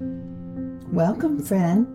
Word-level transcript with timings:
Welcome, 0.00 1.42
friend. 1.42 1.86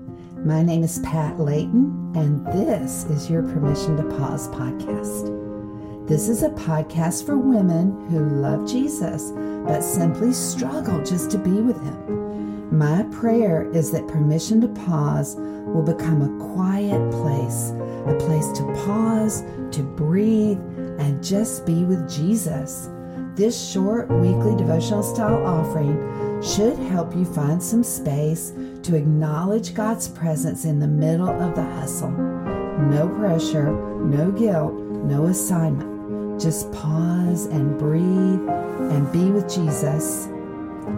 My 0.45 0.61
name 0.61 0.83
is 0.83 0.99
Pat 0.99 1.39
Layton, 1.39 2.13
and 2.15 2.45
this 2.45 3.03
is 3.05 3.31
your 3.31 3.41
Permission 3.41 3.97
to 3.97 4.03
Pause 4.03 4.49
podcast. 4.49 6.07
This 6.07 6.29
is 6.29 6.43
a 6.43 6.49
podcast 6.49 7.25
for 7.25 7.35
women 7.35 8.07
who 8.09 8.29
love 8.41 8.69
Jesus 8.69 9.31
but 9.65 9.81
simply 9.81 10.33
struggle 10.33 11.03
just 11.03 11.31
to 11.31 11.39
be 11.39 11.49
with 11.49 11.81
Him. 11.81 12.77
My 12.77 13.01
prayer 13.11 13.67
is 13.71 13.89
that 13.89 14.07
Permission 14.07 14.61
to 14.61 14.67
Pause 14.67 15.37
will 15.37 15.81
become 15.81 16.21
a 16.21 16.53
quiet 16.53 17.11
place, 17.11 17.71
a 18.05 18.15
place 18.19 18.51
to 18.59 18.85
pause, 18.85 19.41
to 19.71 19.81
breathe, 19.81 20.59
and 20.99 21.23
just 21.23 21.65
be 21.65 21.83
with 21.85 22.07
Jesus. 22.07 22.87
This 23.33 23.71
short 23.71 24.09
weekly 24.09 24.55
devotional 24.55 25.01
style 25.01 25.43
offering 25.43 25.97
should 26.45 26.77
help 26.77 27.15
you 27.15 27.25
find 27.25 27.61
some 27.61 27.83
space 27.83 28.53
to 28.83 28.95
acknowledge 28.95 29.73
God's 29.73 30.07
presence 30.07 30.63
in 30.65 30.79
the 30.79 30.87
middle 30.87 31.29
of 31.29 31.55
the 31.55 31.63
hustle. 31.63 32.11
No 32.11 33.11
pressure, 33.17 33.71
no 34.05 34.31
guilt, 34.31 34.73
no 34.73 35.25
assignment. 35.25 36.39
Just 36.39 36.71
pause 36.71 37.45
and 37.47 37.79
breathe 37.79 38.47
and 38.91 39.11
be 39.11 39.31
with 39.31 39.51
Jesus. 39.51 40.27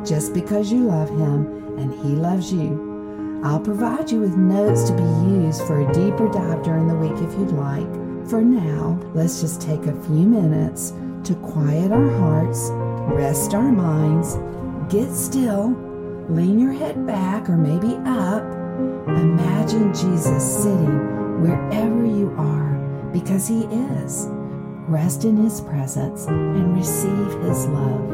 Just 0.05 0.33
because 0.33 0.71
you 0.71 0.83
love 0.83 1.09
Him 1.09 1.45
and 1.77 1.93
He 1.93 2.09
loves 2.09 2.51
you. 2.51 3.41
I'll 3.43 3.59
provide 3.59 4.11
you 4.11 4.19
with 4.19 4.35
notes 4.35 4.83
to 4.85 4.93
be 4.93 5.03
used 5.03 5.61
for 5.61 5.79
a 5.79 5.93
deeper 5.93 6.27
dive 6.29 6.63
during 6.63 6.87
the 6.87 6.95
week 6.95 7.13
if 7.13 7.39
you'd 7.39 7.51
like. 7.51 7.87
For 8.29 8.41
now, 8.41 8.99
let's 9.13 9.39
just 9.39 9.61
take 9.61 9.85
a 9.85 10.01
few 10.03 10.25
minutes 10.27 10.91
to 11.23 11.35
quiet 11.35 11.91
our 11.91 12.09
hearts, 12.17 12.69
rest 13.13 13.53
our 13.53 13.71
minds, 13.71 14.35
get 14.89 15.13
still, 15.13 15.71
lean 16.29 16.57
your 16.57 16.71
head 16.71 17.05
back 17.05 17.49
or 17.49 17.57
maybe 17.57 17.95
up. 18.05 18.43
Imagine 19.07 19.93
Jesus 19.93 20.63
sitting 20.63 21.41
wherever 21.41 22.05
you 22.05 22.33
are 22.37 22.73
because 23.11 23.47
He 23.47 23.63
is. 23.63 24.27
Rest 24.87 25.25
in 25.25 25.35
His 25.35 25.59
presence 25.59 26.25
and 26.27 26.73
receive 26.73 27.41
His 27.41 27.65
love. 27.65 28.07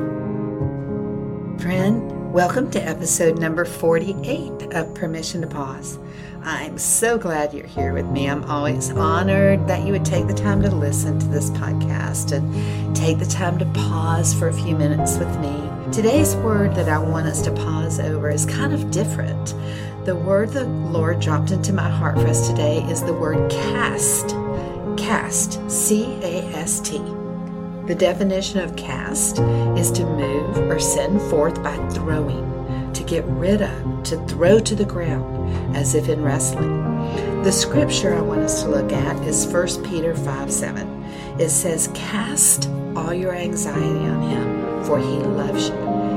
Friend, 1.62 2.34
welcome 2.34 2.72
to 2.72 2.82
episode 2.82 3.38
number 3.38 3.66
48 3.66 4.74
of 4.74 4.96
Permission 4.96 5.42
to 5.42 5.48
Pause. 5.48 6.00
I'm 6.42 6.80
so 6.80 7.20
glad 7.20 7.54
you're 7.54 7.68
here 7.68 7.94
with 7.94 8.08
me. 8.08 8.28
I'm 8.28 8.44
always 8.46 8.90
honored 8.90 9.68
that 9.68 9.86
you 9.86 9.92
would 9.92 10.06
take 10.06 10.26
the 10.26 10.34
time 10.34 10.64
to 10.64 10.76
listen 10.76 11.20
to 11.20 11.28
this 11.28 11.52
podcast 11.52 12.36
and 12.36 12.96
take 12.96 13.20
the 13.20 13.28
time 13.28 13.60
to 13.60 13.66
pause 13.66 14.34
for 14.34 14.48
a 14.48 14.54
few 14.54 14.76
minutes 14.76 15.18
with 15.18 15.40
me. 15.40 15.73
Today's 15.94 16.36
word 16.38 16.74
that 16.74 16.90
I 16.90 16.98
want 16.98 17.28
us 17.28 17.44
to 17.44 17.52
pause 17.52 18.00
over 18.00 18.28
is 18.28 18.48
kind 18.48 18.74
of 18.74 18.90
different. 18.90 19.54
The 20.06 20.16
word 20.16 20.50
the 20.50 20.66
Lord 20.66 21.20
dropped 21.20 21.52
into 21.52 21.72
my 21.72 21.88
heart 21.88 22.16
for 22.16 22.26
us 22.26 22.48
today 22.50 22.82
is 22.86 23.04
the 23.04 23.14
word 23.14 23.52
cast. 23.52 24.30
Cast, 24.98 25.62
C 25.70 26.18
A 26.24 26.46
S 26.56 26.80
T. 26.80 26.98
The 27.86 27.96
definition 27.96 28.60
of 28.60 28.76
cast 28.76 29.38
is 29.78 29.92
to 29.92 30.04
move 30.04 30.58
or 30.58 30.80
send 30.80 31.22
forth 31.30 31.62
by 31.62 31.76
throwing 31.90 32.92
to 32.94 33.04
get 33.04 33.24
rid 33.26 33.62
of, 33.62 34.04
to 34.06 34.18
throw 34.26 34.60
to 34.62 34.74
the 34.74 34.86
ground, 34.86 35.78
as 35.78 35.94
if 35.94 36.10
in 36.10 36.24
wrestling. 36.24 37.44
The 37.44 37.52
scripture 37.52 38.16
I 38.16 38.22
want 38.22 38.42
us 38.42 38.64
to 38.64 38.70
look 38.70 38.92
at 38.92 39.16
is 39.28 39.46
1 39.46 39.84
Peter 39.88 40.16
5 40.16 40.52
7. 40.52 41.04
It 41.38 41.50
says, 41.50 41.92
Cast 41.94 42.68
all 42.96 43.14
your 43.14 43.36
anxiety 43.36 43.84
on 43.84 44.22
him, 44.24 44.63
for 44.86 45.00
he 45.00 45.06
loves 45.06 45.70
you. 45.70 45.76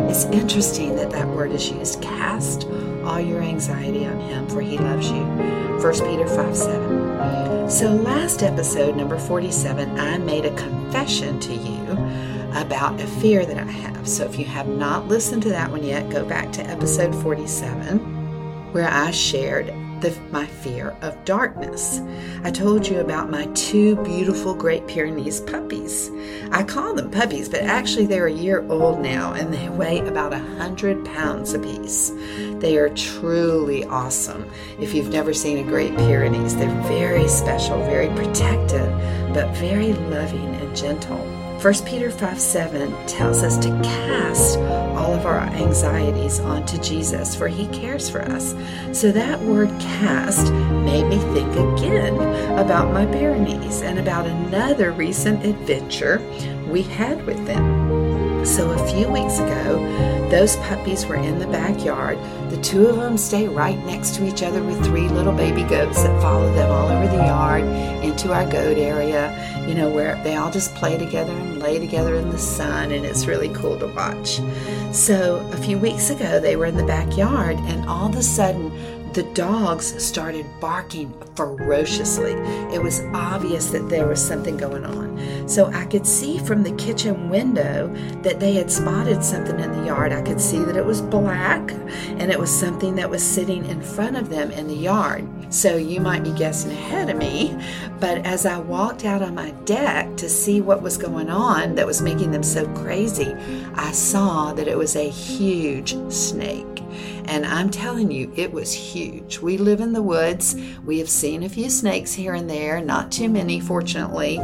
It's 0.09 0.25
interesting 0.27 0.97
that 0.97 1.11
that 1.11 1.29
word 1.29 1.53
is 1.53 1.71
used. 1.71 2.03
Cast 2.03 2.67
all 3.05 3.21
your 3.21 3.43
anxiety 3.43 4.07
on 4.07 4.21
him, 4.21 4.49
for 4.49 4.61
he 4.61 4.79
loves 4.79 5.11
you. 5.11 5.23
1 5.23 5.81
Peter 5.81 6.27
5 6.27 6.57
7. 6.57 7.71
So, 7.71 7.91
last 7.91 8.43
episode, 8.43 8.97
number 8.97 9.19
47, 9.19 9.99
I 9.99 10.19
made 10.19 10.45
a 10.45 10.55
confession 10.57 11.41
to 11.41 11.53
you 11.53 11.83
about 12.57 13.01
a 13.01 13.07
fear 13.07 13.45
that 13.45 13.59
I 13.59 13.71
have. 13.71 14.09
So 14.09 14.25
if 14.25 14.39
you 14.39 14.45
have 14.47 14.69
not 14.69 15.09
listened 15.09 15.43
to 15.43 15.49
that 15.51 15.71
one 15.71 15.83
yet, 15.83 16.09
go 16.11 16.25
back 16.25 16.53
to 16.53 16.63
episode 16.63 17.15
47 17.23 17.99
where 18.73 18.89
I 18.89 19.11
shared 19.11 19.73
the, 20.01 20.11
my 20.31 20.47
fear 20.47 20.97
of 21.03 21.25
darkness. 21.25 22.01
I 22.45 22.51
told 22.51 22.87
you 22.87 23.01
about 23.01 23.31
my 23.31 23.47
two 23.55 23.97
beautiful 24.05 24.55
Great 24.55 24.87
Pyrenees 24.87 25.41
puppies. 25.41 26.11
I 26.53 26.63
call 26.63 26.95
them 26.95 27.11
puppies, 27.11 27.49
but 27.49 27.63
actually 27.63 28.07
they're 28.07 28.27
a 28.27 28.33
year 28.33 28.67
old 28.69 29.01
now 29.01 29.33
and 29.33 29.53
they 29.53 29.69
weigh 29.69 30.01
about 30.01 30.33
a 30.33 30.39
hundred 30.39 31.05
pounds 31.05 31.55
apiece. 31.55 32.13
They 32.59 32.77
are 32.79 32.91
truly 32.91 33.85
awesome. 33.85 34.51
If 34.79 34.95
you've 34.95 35.11
never 35.11 35.33
seen 35.33 35.59
a 35.59 35.69
Great 35.69 35.97
Pyrenees, 35.97 36.57
they're 36.57 36.83
very 36.83 37.29
special, 37.29 37.79
very 37.85 38.09
protective, 38.09 38.89
but 39.35 39.55
very 39.57 39.93
loving 39.93 40.55
and 40.57 40.77
gentle. 40.77 41.36
1 41.63 41.75
Peter 41.87 42.11
5 42.11 42.39
7 42.39 43.07
tells 43.07 43.43
us 43.43 43.57
to 43.57 43.71
cast 43.83 44.59
all 44.59 45.15
of 45.15 45.25
our 45.25 45.39
anxieties 45.39 46.39
onto 46.39 46.77
Jesus, 46.79 47.35
for 47.35 47.49
he 47.49 47.67
cares 47.69 48.11
for 48.11 48.21
us. 48.21 48.55
So 48.93 49.11
that 49.13 49.41
word 49.41 49.71
cast 49.81 50.53
made 50.53 51.05
me 51.05 51.17
think 51.33 51.51
again 51.53 52.15
about 52.59 52.93
my 52.93 53.07
Pyrenees 53.07 53.81
and 53.81 53.99
about 53.99 54.27
another 54.27 54.93
recent 54.93 55.47
adventure 55.47 56.21
we 56.69 56.83
had 56.83 57.25
with 57.25 57.47
them. 57.47 58.45
So 58.45 58.71
a 58.71 58.87
few 58.93 59.09
weeks 59.09 59.39
ago, 59.39 59.81
those 60.31 60.57
puppies 60.57 61.05
were 61.07 61.17
in 61.17 61.39
the 61.39 61.49
backyard. 61.49 62.19
The 62.51 62.61
two 62.63 62.87
of 62.87 62.97
them 62.97 63.17
stay 63.17 63.49
right 63.49 63.79
next 63.87 64.15
to 64.17 64.27
each 64.27 64.43
other 64.43 64.63
with 64.63 64.85
three 64.85 65.09
little 65.09 65.33
baby 65.33 65.63
goats 65.63 66.03
that 66.03 66.23
follow 66.23 66.53
them 66.55 66.71
all 66.71 66.89
over 66.89 67.09
the 67.09 67.25
yard 67.25 67.65
into 68.05 68.33
our 68.33 68.45
goat 68.45 68.79
area, 68.79 69.31
you 69.67 69.75
know, 69.75 69.91
where 69.91 70.21
they 70.23 70.37
all 70.37 70.51
just 70.51 70.75
play 70.75 70.97
together 70.97 71.33
and 71.33 71.59
lay 71.59 71.79
together 71.79 72.15
in 72.15 72.31
the 72.31 72.39
sun, 72.39 72.93
and 72.93 73.05
it's 73.05 73.27
really 73.27 73.49
cool 73.51 73.79
to 73.79 73.87
watch. 73.89 74.41
So 74.93 75.37
a 75.53 75.57
few 75.57 75.79
weeks 75.79 76.11
ago, 76.11 76.41
they 76.41 76.57
were 76.57 76.67
in 76.67 76.77
the 76.77 76.85
backyard, 76.85 77.59
and 77.61 77.89
all 77.89 78.09
of 78.09 78.17
a 78.17 78.23
sudden, 78.23 78.71
the 79.17 79.23
dogs 79.33 80.05
started 80.05 80.45
barking 80.61 81.11
ferociously. 81.37 82.33
It 82.75 82.83
was 82.83 83.01
obvious 83.15 83.71
that 83.71 83.89
there 83.89 84.07
was 84.07 84.23
something 84.23 84.59
going 84.59 84.85
on. 84.85 85.49
So 85.49 85.73
I 85.73 85.87
could 85.87 86.07
see 86.07 86.39
from 86.39 86.63
the 86.63 86.73
kitchen 86.73 87.31
window 87.31 87.89
that 88.21 88.41
they 88.41 88.53
had 88.53 88.71
spotted 88.71 89.25
something 89.25 89.59
in 89.59 89.73
the 89.73 89.87
yard. 89.87 90.13
I 90.13 90.21
could 90.21 90.39
see 90.39 90.59
that 90.59 90.77
it 90.77 90.85
was 90.85 91.01
black 91.01 91.71
and 92.19 92.31
it 92.31 92.39
was 92.39 92.51
something 92.51 92.95
that 92.97 93.09
was 93.09 93.23
sitting 93.23 93.65
in 93.65 93.81
front 93.81 94.19
of 94.19 94.29
them 94.29 94.51
in 94.51 94.69
the 94.69 94.77
yard. 94.77 95.27
So 95.49 95.77
you 95.77 95.99
might 96.01 96.23
be 96.23 96.33
guessing 96.33 96.73
ahead 96.73 97.09
of 97.09 97.17
me, 97.17 97.57
but 97.99 98.19
as 98.27 98.45
I 98.45 98.59
walked 98.59 99.07
out 99.07 99.23
on 99.23 99.35
my 99.35 99.53
deck 99.65 100.15
to 100.19 100.29
see 100.29 100.61
what 100.61 100.83
was 100.83 100.99
going 100.99 101.31
on 101.31 101.75
that 101.77 101.87
was 101.87 102.03
making 102.03 102.33
them 102.33 102.43
so 102.43 102.67
crazy, 102.75 103.33
I 103.77 103.93
saw 103.93 104.53
that 104.53 104.69
it 104.69 104.77
was 104.77 104.95
a 104.95 105.09
huge 105.09 105.97
snake. 106.13 106.83
And 107.29 107.45
I'm 107.45 107.71
telling 107.71 108.11
you, 108.11 108.33
it 108.37 108.53
was 108.53 108.73
huge. 108.73 109.39
We 109.39 109.59
live 109.59 109.81
in 109.81 109.93
the 109.93 110.03
woods. 110.03 110.57
We 110.85 110.99
have 110.99 111.09
seen 111.09 111.43
a 111.43 111.49
few 111.49 111.71
snakes 111.71 112.13
here 112.13 112.35
and 112.35 112.49
there, 112.49 112.81
not 112.81 113.11
too 113.13 113.29
many, 113.29 113.61
fortunately. 113.61 114.39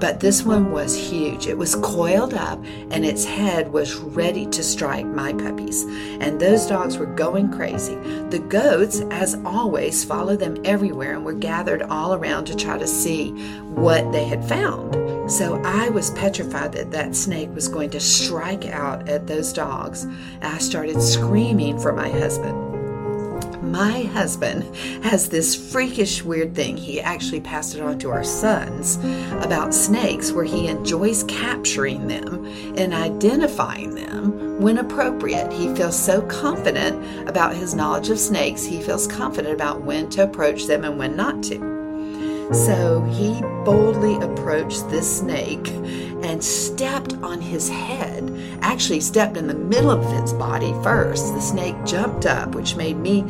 But 0.00 0.20
this 0.20 0.42
one 0.42 0.72
was 0.72 0.96
huge. 0.96 1.46
It 1.46 1.58
was 1.58 1.74
coiled 1.76 2.32
up 2.32 2.58
and 2.90 3.04
its 3.04 3.26
head 3.26 3.70
was 3.70 3.96
ready 3.96 4.46
to 4.46 4.62
strike 4.62 5.04
my 5.04 5.34
puppies. 5.34 5.84
And 6.20 6.40
those 6.40 6.66
dogs 6.66 6.96
were 6.96 7.04
going 7.04 7.52
crazy. 7.52 7.96
The 8.30 8.38
goats, 8.48 9.02
as 9.10 9.34
always, 9.44 10.02
followed 10.02 10.40
them 10.40 10.56
everywhere 10.64 11.14
and 11.14 11.24
were 11.24 11.34
gathered 11.34 11.82
all 11.82 12.14
around 12.14 12.46
to 12.46 12.56
try 12.56 12.78
to 12.78 12.86
see 12.86 13.30
what 13.74 14.10
they 14.10 14.24
had 14.24 14.42
found. 14.48 14.94
So 15.30 15.62
I 15.64 15.90
was 15.90 16.10
petrified 16.10 16.72
that 16.72 16.90
that 16.90 17.14
snake 17.14 17.54
was 17.54 17.68
going 17.68 17.90
to 17.90 18.00
strike 18.00 18.66
out 18.66 19.08
at 19.08 19.28
those 19.28 19.52
dogs. 19.52 20.04
I 20.42 20.58
started 20.58 21.00
screaming 21.00 21.78
for 21.78 21.92
my 21.92 22.08
husband. 22.08 22.66
My 23.62 24.02
husband 24.02 24.74
has 25.04 25.28
this 25.28 25.54
freakish 25.72 26.24
weird 26.24 26.56
thing. 26.56 26.76
He 26.76 27.00
actually 27.00 27.42
passed 27.42 27.76
it 27.76 27.80
on 27.80 28.00
to 28.00 28.10
our 28.10 28.24
sons 28.24 28.96
about 29.44 29.72
snakes, 29.72 30.32
where 30.32 30.44
he 30.44 30.66
enjoys 30.66 31.22
capturing 31.24 32.08
them 32.08 32.44
and 32.76 32.92
identifying 32.92 33.94
them 33.94 34.60
when 34.60 34.78
appropriate. 34.78 35.52
He 35.52 35.72
feels 35.76 35.96
so 35.96 36.22
confident 36.22 37.28
about 37.28 37.54
his 37.54 37.72
knowledge 37.72 38.10
of 38.10 38.18
snakes, 38.18 38.64
he 38.64 38.82
feels 38.82 39.06
confident 39.06 39.54
about 39.54 39.82
when 39.82 40.10
to 40.10 40.24
approach 40.24 40.66
them 40.66 40.84
and 40.84 40.98
when 40.98 41.14
not 41.14 41.40
to. 41.44 41.79
So 42.52 43.02
he 43.02 43.40
boldly 43.64 44.16
approached 44.16 44.88
this 44.90 45.18
snake 45.18 45.68
and 46.22 46.42
stepped 46.42 47.14
on 47.22 47.40
his 47.40 47.68
head. 47.68 48.58
Actually, 48.60 49.00
stepped 49.00 49.36
in 49.36 49.46
the 49.46 49.54
middle 49.54 49.90
of 49.90 50.04
its 50.20 50.32
body 50.32 50.72
first. 50.82 51.32
The 51.34 51.40
snake 51.40 51.76
jumped 51.84 52.26
up, 52.26 52.54
which 52.54 52.76
made 52.76 52.96
me 52.96 53.24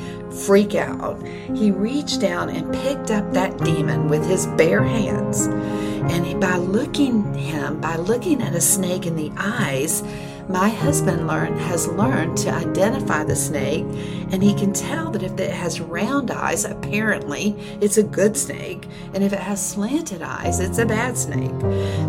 freak 0.46 0.74
out. 0.74 1.22
He 1.54 1.70
reached 1.70 2.20
down 2.20 2.48
and 2.48 2.72
picked 2.72 3.10
up 3.10 3.32
that 3.32 3.58
demon 3.58 4.08
with 4.08 4.26
his 4.26 4.46
bare 4.46 4.82
hands. 4.82 5.46
And 5.46 6.40
by 6.40 6.56
looking 6.56 7.34
him, 7.34 7.80
by 7.80 7.96
looking 7.96 8.40
at 8.42 8.54
a 8.54 8.60
snake 8.60 9.06
in 9.06 9.16
the 9.16 9.30
eyes, 9.36 10.02
my 10.48 10.68
husband 10.68 11.26
learned 11.26 11.58
has 11.60 11.86
learned 11.88 12.36
to 12.38 12.50
identify 12.50 13.24
the 13.24 13.36
snake 13.36 13.84
and 14.32 14.42
he 14.42 14.54
can 14.54 14.72
tell 14.72 15.10
that 15.10 15.22
if 15.22 15.38
it 15.38 15.50
has 15.50 15.80
round 15.80 16.30
eyes 16.30 16.64
apparently 16.64 17.56
it's 17.80 17.96
a 17.96 18.02
good 18.02 18.36
snake 18.36 18.86
and 19.14 19.22
if 19.22 19.32
it 19.32 19.38
has 19.38 19.64
slanted 19.64 20.22
eyes 20.22 20.60
it's 20.60 20.78
a 20.78 20.86
bad 20.86 21.16
snake. 21.16 21.50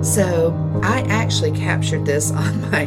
So 0.04 0.54
i 0.84 1.02
actually 1.10 1.52
captured 1.52 2.06
this 2.06 2.32
on 2.44 2.72
my 2.72 2.86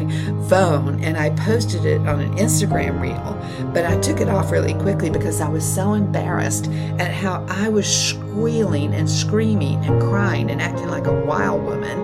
phone 0.49 1.03
and 1.03 1.17
i 1.17 1.29
posted 1.31 1.85
it 1.85 1.99
on 2.07 2.19
an 2.19 2.35
instagram 2.35 2.99
reel 3.01 3.71
but 3.73 3.85
i 3.85 3.97
took 3.99 4.19
it 4.19 4.29
off 4.29 4.51
really 4.51 4.73
quickly 4.75 5.09
because 5.09 5.41
i 5.41 5.47
was 5.47 5.65
so 5.65 5.93
embarrassed 5.93 6.67
at 6.99 7.11
how 7.11 7.45
i 7.49 7.69
was 7.69 7.87
squealing 8.35 8.93
and 8.93 9.09
screaming 9.09 9.81
and 9.85 10.01
crying 10.01 10.51
and 10.51 10.61
acting 10.61 10.89
like 10.89 11.07
a 11.07 11.25
wild 11.25 11.63
woman 11.63 11.97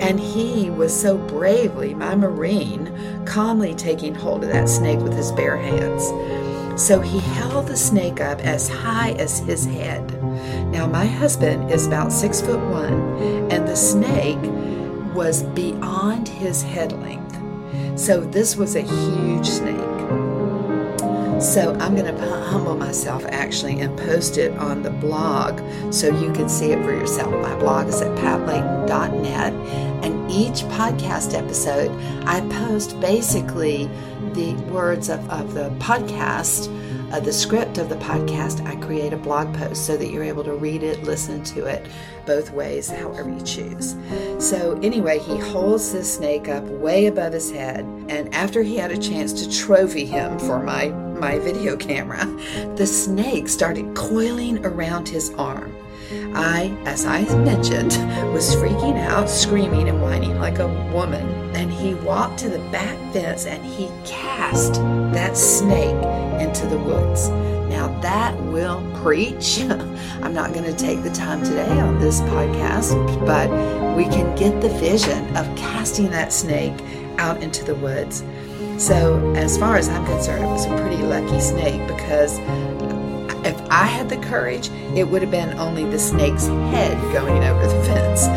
and 0.00 0.18
he 0.18 0.70
was 0.70 0.98
so 0.98 1.16
bravely 1.16 1.94
my 1.94 2.16
marine 2.16 3.24
calmly 3.24 3.74
taking 3.76 4.12
hold 4.12 4.42
of 4.42 4.50
that 4.50 4.68
snake 4.68 4.98
with 4.98 5.12
his 5.12 5.30
bare 5.32 5.56
hands. 5.56 6.02
So 6.82 7.00
he 7.00 7.20
held 7.20 7.68
the 7.68 7.76
snake 7.76 8.20
up 8.20 8.40
as 8.40 8.68
high 8.68 9.12
as 9.12 9.38
his 9.38 9.66
head. 9.66 10.20
Now, 10.72 10.86
my 10.86 11.06
husband 11.06 11.70
is 11.70 11.86
about 11.86 12.12
six 12.12 12.40
foot 12.40 12.60
one, 12.70 12.92
and 13.50 13.66
the 13.66 13.76
snake 13.76 14.38
was 15.14 15.42
beyond 15.42 16.28
his 16.28 16.62
head 16.62 16.92
length. 16.92 17.36
So, 17.98 18.20
this 18.20 18.56
was 18.56 18.76
a 18.76 18.82
huge 18.82 19.46
snake. 19.46 20.27
So 21.40 21.72
I'm 21.74 21.94
going 21.94 22.12
to 22.12 22.20
humble 22.48 22.76
myself 22.76 23.24
actually 23.26 23.80
and 23.80 23.96
post 23.96 24.38
it 24.38 24.50
on 24.58 24.82
the 24.82 24.90
blog 24.90 25.60
so 25.92 26.08
you 26.08 26.32
can 26.32 26.48
see 26.48 26.72
it 26.72 26.82
for 26.82 26.90
yourself. 26.90 27.30
My 27.30 27.54
blog 27.60 27.86
is 27.86 28.00
at 28.00 28.16
patlayton.net, 28.18 29.52
and 30.04 30.30
each 30.30 30.64
podcast 30.64 31.34
episode 31.34 31.90
I 32.26 32.40
post 32.66 33.00
basically 33.00 33.88
the 34.32 34.54
words 34.72 35.08
of, 35.08 35.30
of 35.30 35.54
the 35.54 35.70
podcast 35.78 36.74
uh, 37.10 37.20
the 37.20 37.32
script 37.32 37.78
of 37.78 37.88
the 37.88 37.96
podcast, 37.96 38.66
I 38.66 38.76
create 38.76 39.14
a 39.14 39.16
blog 39.16 39.54
post 39.54 39.86
so 39.86 39.96
that 39.96 40.10
you're 40.10 40.24
able 40.24 40.44
to 40.44 40.52
read 40.52 40.82
it, 40.82 41.04
listen 41.04 41.42
to 41.44 41.64
it 41.64 41.86
both 42.26 42.50
ways, 42.50 42.90
however 42.90 43.30
you 43.30 43.40
choose. 43.40 43.96
So, 44.38 44.78
anyway, 44.82 45.18
he 45.18 45.38
holds 45.38 45.92
this 45.92 46.14
snake 46.16 46.48
up 46.48 46.64
way 46.64 47.06
above 47.06 47.32
his 47.32 47.50
head, 47.50 47.86
and 48.10 48.32
after 48.34 48.62
he 48.62 48.76
had 48.76 48.92
a 48.92 48.98
chance 48.98 49.32
to 49.42 49.50
trophy 49.50 50.04
him 50.04 50.38
for 50.38 50.62
my, 50.62 50.92
my 51.18 51.38
video 51.38 51.76
camera, 51.76 52.24
the 52.76 52.86
snake 52.86 53.48
started 53.48 53.94
coiling 53.94 54.64
around 54.64 55.08
his 55.08 55.30
arm. 55.34 55.74
I, 56.34 56.76
as 56.84 57.04
I 57.04 57.22
mentioned, 57.38 57.92
was 58.32 58.54
freaking 58.56 58.98
out, 58.98 59.28
screaming 59.28 59.88
and 59.88 60.00
whining 60.00 60.38
like 60.38 60.58
a 60.58 60.68
woman. 60.92 61.26
And 61.54 61.70
he 61.70 61.94
walked 61.94 62.38
to 62.40 62.48
the 62.48 62.60
back 62.70 62.96
fence 63.12 63.46
and 63.46 63.64
he 63.64 63.88
cast 64.06 64.74
that 65.12 65.36
snake 65.36 65.96
into 66.40 66.66
the 66.66 66.78
woods. 66.78 67.28
Now 67.68 67.88
that 68.00 68.38
will 68.44 68.82
preach. 69.02 69.60
I'm 70.22 70.32
not 70.32 70.52
going 70.52 70.64
to 70.64 70.74
take 70.74 71.02
the 71.02 71.10
time 71.10 71.42
today 71.42 71.80
on 71.80 71.98
this 71.98 72.20
podcast, 72.22 72.94
but 73.26 73.48
we 73.96 74.04
can 74.04 74.34
get 74.36 74.60
the 74.60 74.70
vision 74.78 75.36
of 75.36 75.44
casting 75.56 76.10
that 76.10 76.32
snake 76.32 76.80
out 77.18 77.42
into 77.42 77.64
the 77.64 77.74
woods. 77.74 78.22
So, 78.78 79.34
as 79.34 79.58
far 79.58 79.76
as 79.76 79.88
I'm 79.88 80.06
concerned, 80.06 80.44
it 80.44 80.46
was 80.46 80.66
a 80.66 80.76
pretty 80.80 81.02
lucky 81.02 81.40
snake 81.40 81.84
because 81.88 82.38
if 83.44 83.60
I 83.70 83.86
had 83.86 84.08
the 84.08 84.18
courage, 84.18 84.70
it 84.94 85.02
would 85.02 85.20
have 85.20 85.32
been 85.32 85.58
only 85.58 85.84
the 85.84 85.98
snake's 85.98 86.46
head 86.46 86.96
going 87.12 87.42
over 87.42 87.66
the 87.66 87.84
fence. 87.84 88.28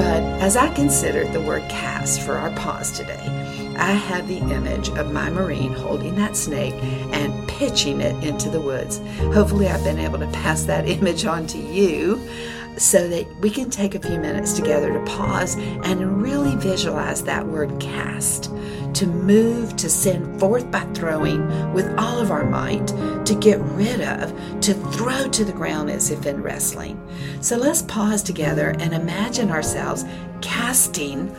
But 0.00 0.22
as 0.40 0.56
I 0.56 0.72
considered 0.74 1.32
the 1.32 1.40
word 1.40 1.68
cast 1.68 2.22
for 2.22 2.36
our 2.36 2.52
pause 2.52 2.92
today, 2.96 3.74
I 3.78 3.90
had 3.90 4.28
the 4.28 4.38
image 4.38 4.90
of 4.90 5.12
my 5.12 5.28
Marine 5.28 5.72
holding 5.72 6.14
that 6.14 6.36
snake 6.36 6.74
and 7.12 7.48
pitching 7.48 8.00
it 8.00 8.22
into 8.22 8.48
the 8.48 8.60
woods. 8.60 8.98
Hopefully, 9.34 9.66
I've 9.66 9.82
been 9.82 9.98
able 9.98 10.20
to 10.20 10.28
pass 10.28 10.62
that 10.64 10.88
image 10.88 11.24
on 11.24 11.48
to 11.48 11.58
you 11.58 12.28
so 12.76 13.08
that 13.08 13.26
we 13.40 13.50
can 13.50 13.68
take 13.68 13.96
a 13.96 14.00
few 14.00 14.20
minutes 14.20 14.52
together 14.52 14.92
to 14.92 15.00
pause 15.04 15.56
and 15.56 16.22
really 16.22 16.54
visualize 16.56 17.24
that 17.24 17.44
word 17.46 17.78
cast 17.80 18.50
to 18.94 19.06
move, 19.06 19.76
to 19.76 19.88
send 19.88 20.38
forth 20.40 20.70
by 20.70 20.80
throwing 20.94 21.72
with 21.72 21.88
all 21.98 22.18
of 22.18 22.30
our 22.30 22.44
might, 22.44 22.86
to 23.24 23.36
get 23.38 23.58
rid 23.60 24.00
of, 24.00 24.30
to 24.60 24.74
throw 24.74 25.28
to 25.28 25.44
the 25.44 25.52
ground 25.52 25.90
as 25.90 26.10
if 26.10 26.26
in 26.26 26.42
wrestling. 26.42 27.00
So 27.40 27.56
let's 27.56 27.82
pause 27.82 28.22
together 28.22 28.74
and 28.78 28.92
imagine 28.92 29.50
ourselves 29.50 30.04
casting 30.40 31.34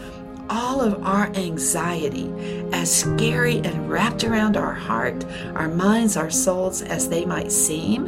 all 0.50 0.82
of 0.82 1.02
our 1.06 1.28
anxiety, 1.36 2.30
as 2.74 2.94
scary 2.94 3.60
and 3.60 3.90
wrapped 3.90 4.26
around 4.26 4.58
our 4.58 4.74
heart, 4.74 5.26
our 5.56 5.70
minds, 5.70 6.18
our 6.18 6.30
souls 6.30 6.82
as 6.82 7.08
they 7.08 7.24
might 7.24 7.52
seem, 7.52 8.08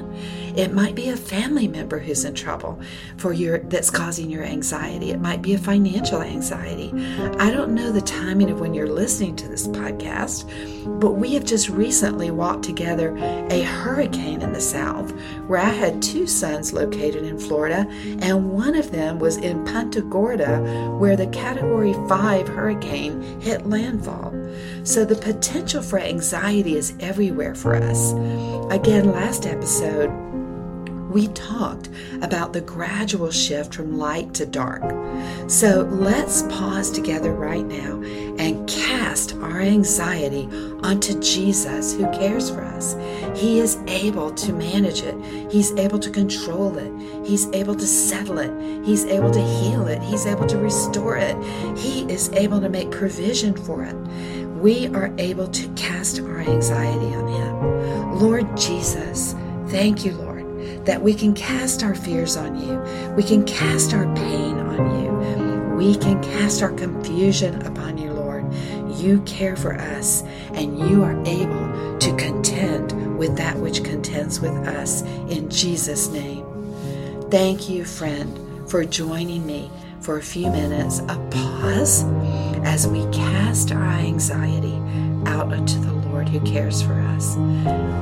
it 0.55 0.73
might 0.73 0.95
be 0.95 1.09
a 1.09 1.17
family 1.17 1.67
member 1.67 1.99
who's 1.99 2.25
in 2.25 2.33
trouble 2.33 2.79
for 3.17 3.33
your 3.33 3.59
that's 3.59 3.89
causing 3.89 4.29
your 4.29 4.43
anxiety. 4.43 5.11
It 5.11 5.19
might 5.19 5.41
be 5.41 5.53
a 5.53 5.57
financial 5.57 6.21
anxiety. 6.21 6.91
I 7.39 7.51
don't 7.51 7.73
know 7.73 7.91
the 7.91 8.01
timing 8.01 8.49
of 8.49 8.59
when 8.59 8.73
you're 8.73 8.87
listening 8.87 9.35
to 9.37 9.47
this 9.47 9.67
podcast, 9.67 10.49
but 10.99 11.11
we 11.11 11.33
have 11.33 11.45
just 11.45 11.69
recently 11.69 12.31
walked 12.31 12.63
together 12.63 13.15
a 13.49 13.61
hurricane 13.61 14.41
in 14.41 14.53
the 14.53 14.61
south 14.61 15.11
where 15.47 15.59
I 15.59 15.69
had 15.69 16.01
two 16.01 16.27
sons 16.27 16.73
located 16.73 17.23
in 17.23 17.39
Florida, 17.39 17.87
and 18.21 18.51
one 18.51 18.75
of 18.75 18.91
them 18.91 19.19
was 19.19 19.37
in 19.37 19.65
Punta 19.65 20.01
Gorda 20.01 20.59
where 20.97 21.15
the 21.15 21.27
category 21.27 21.93
5 22.07 22.47
hurricane 22.47 23.41
hit 23.41 23.65
landfall. 23.65 24.33
So 24.83 25.05
the 25.05 25.15
potential 25.15 25.81
for 25.81 25.99
anxiety 25.99 26.75
is 26.75 26.93
everywhere 26.99 27.55
for 27.55 27.75
us. 27.75 28.13
Again, 28.71 29.11
last 29.11 29.45
episode, 29.45 30.09
we 31.13 31.27
talked 31.29 31.89
about 32.23 32.53
the 32.53 32.61
gradual 32.61 33.29
shift 33.29 33.75
from 33.75 33.99
light 33.99 34.33
to 34.33 34.47
dark. 34.47 34.81
So 35.47 35.81
let's 35.91 36.41
pause 36.43 36.89
together 36.89 37.31
right 37.31 37.65
now 37.65 38.01
and 38.39 38.67
cast 38.67 39.35
our 39.35 39.61
anxiety 39.61 40.49
onto 40.81 41.19
Jesus 41.21 41.93
who 41.93 42.09
cares 42.11 42.49
for 42.49 42.63
us. 42.63 42.95
He 43.39 43.59
is 43.59 43.77
able 43.87 44.31
to 44.31 44.53
manage 44.53 45.03
it, 45.03 45.15
He's 45.51 45.71
able 45.73 45.99
to 45.99 46.09
control 46.09 46.77
it, 46.79 46.91
He's 47.27 47.45
able 47.53 47.75
to 47.75 47.85
settle 47.85 48.39
it, 48.39 48.83
He's 48.83 49.05
able 49.05 49.29
to 49.29 49.41
heal 49.41 49.87
it, 49.87 50.01
He's 50.01 50.25
able 50.25 50.47
to 50.47 50.57
restore 50.57 51.17
it, 51.17 51.37
He 51.77 52.11
is 52.11 52.31
able 52.31 52.59
to 52.59 52.69
make 52.69 52.89
provision 52.89 53.55
for 53.55 53.83
it. 53.83 53.95
We 54.59 54.87
are 54.87 55.13
able 55.19 55.47
to 55.47 55.67
cast 55.75 56.19
our 56.21 56.39
anxiety 56.39 57.13
on 57.13 57.27
Him. 57.27 58.19
Lord 58.19 58.57
Jesus, 58.57 59.35
thank 59.67 60.03
you, 60.03 60.13
Lord 60.13 60.32
that 60.85 61.01
we 61.01 61.13
can 61.13 61.33
cast 61.33 61.83
our 61.83 61.95
fears 61.95 62.35
on 62.37 62.59
you. 62.59 62.79
We 63.15 63.23
can 63.23 63.45
cast 63.45 63.93
our 63.93 64.05
pain 64.15 64.59
on 64.59 65.03
you. 65.03 65.75
We 65.75 65.95
can 65.95 66.21
cast 66.23 66.61
our 66.61 66.71
confusion 66.71 67.61
upon 67.65 67.97
you, 67.97 68.11
Lord. 68.13 68.45
You 68.97 69.21
care 69.21 69.55
for 69.55 69.75
us, 69.75 70.23
and 70.53 70.79
you 70.79 71.03
are 71.03 71.19
able 71.25 71.97
to 71.99 72.15
contend 72.17 73.17
with 73.17 73.35
that 73.37 73.57
which 73.57 73.83
contends 73.83 74.39
with 74.39 74.53
us 74.67 75.01
in 75.01 75.49
Jesus' 75.49 76.09
name. 76.09 76.45
Thank 77.29 77.69
you, 77.69 77.85
friend, 77.85 78.69
for 78.69 78.85
joining 78.85 79.45
me 79.45 79.71
for 79.99 80.17
a 80.17 80.21
few 80.21 80.49
minutes 80.49 80.99
of 80.99 81.29
pause 81.31 82.03
as 82.63 82.87
we 82.87 83.05
cast 83.11 83.71
our 83.71 83.83
anxiety 83.83 84.75
out 85.25 85.53
unto 85.53 85.79
the 85.79 85.93
Lord 86.09 86.27
who 86.27 86.39
cares 86.41 86.81
for 86.81 86.93
us. 86.93 87.37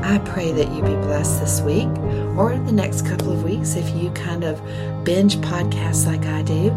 I 0.04 0.20
pray 0.26 0.52
that 0.52 0.72
you 0.74 0.82
be 0.82 0.96
blessed 0.96 1.40
this 1.40 1.62
week 1.62 1.90
or 2.38 2.52
in 2.52 2.66
the 2.66 2.72
next 2.72 3.06
couple 3.06 3.32
of 3.32 3.44
weeks 3.44 3.76
if 3.76 3.96
you 3.96 4.12
kind 4.12 4.44
of 4.44 4.62
binge 5.04 5.38
podcasts 5.38 6.06
like 6.06 6.26
I 6.26 6.44
do 6.44 6.70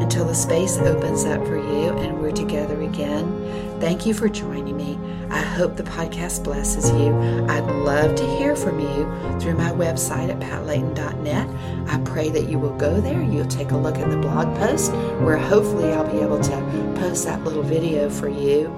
until 0.00 0.24
the 0.24 0.34
space 0.34 0.78
opens 0.78 1.24
up 1.24 1.44
for 1.46 1.56
you 1.56 1.96
and 1.98 2.20
we're 2.20 2.32
together 2.32 2.80
again. 2.82 3.80
Thank 3.80 4.06
you 4.06 4.14
for 4.14 4.28
joining 4.28 4.76
me. 4.76 4.98
I 5.28 5.40
hope 5.40 5.76
the 5.76 5.82
podcast 5.82 6.44
blesses 6.44 6.88
you. 6.90 7.12
I'd 7.48 7.66
love 7.66 8.14
to 8.14 8.26
hear 8.36 8.54
from 8.54 8.78
you 8.78 9.40
through 9.40 9.54
my 9.54 9.70
website 9.72 10.30
at 10.30 10.38
patlayton.net. 10.38 11.48
I 11.88 11.98
pray 12.04 12.30
that 12.30 12.48
you 12.48 12.58
will 12.58 12.76
go 12.76 13.00
there. 13.00 13.20
You'll 13.20 13.46
take 13.46 13.72
a 13.72 13.76
look 13.76 13.98
at 13.98 14.08
the 14.08 14.18
blog 14.18 14.56
post 14.56 14.92
where 15.22 15.36
hopefully 15.36 15.92
I'll 15.92 16.10
be 16.10 16.18
able 16.18 16.40
to 16.40 16.96
post 16.96 17.24
that 17.24 17.42
little 17.42 17.62
video 17.64 18.08
for 18.08 18.28
you. 18.28 18.68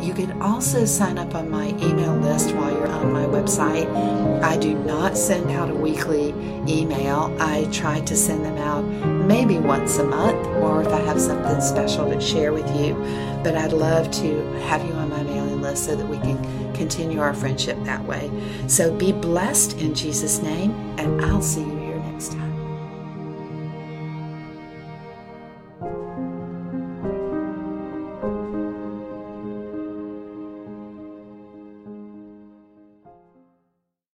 You 0.00 0.12
can 0.12 0.40
also 0.42 0.84
sign 0.84 1.18
up 1.18 1.34
on 1.34 1.50
my 1.50 1.68
email 1.68 2.14
list 2.16 2.54
while 2.54 2.70
you're 2.70 2.88
on 2.88 3.12
my 3.12 3.24
website. 3.24 3.92
I 4.42 4.56
do 4.56 4.74
not 4.74 5.16
send 5.16 5.50
out 5.50 5.70
a 5.70 5.74
weekly 5.74 6.30
email. 6.68 7.34
I 7.40 7.64
try 7.72 8.00
to 8.00 8.16
send 8.16 8.44
them 8.44 8.58
out 8.58 8.82
maybe 9.26 9.58
once 9.58 9.96
a 9.98 10.04
month 10.04 10.46
or 10.62 10.82
if 10.82 10.88
I 10.88 11.00
have 11.00 11.20
something 11.20 11.60
special 11.60 12.10
to 12.10 12.20
share 12.20 12.52
with 12.52 12.68
you. 12.76 12.94
But 13.42 13.56
I'd 13.56 13.72
love 13.72 14.10
to 14.12 14.52
have 14.68 14.84
you 14.86 14.92
on 14.92 15.08
my 15.10 15.22
mailing 15.22 15.62
list 15.62 15.84
so 15.84 15.96
that 15.96 16.06
we 16.06 16.18
can 16.18 16.72
continue 16.74 17.20
our 17.20 17.34
friendship 17.34 17.78
that 17.84 18.04
way. 18.04 18.30
So 18.66 18.94
be 18.94 19.12
blessed 19.12 19.78
in 19.78 19.94
Jesus' 19.94 20.40
name, 20.40 20.72
and 20.98 21.24
I'll 21.24 21.42
see 21.42 21.62
you 21.62 21.83